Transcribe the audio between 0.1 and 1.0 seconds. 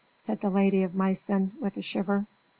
said the Lady of